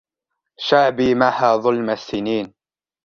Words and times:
شعبي 0.65 1.15
محا 1.15 1.51
ظلم 1.57 1.89
السنين 1.89 2.53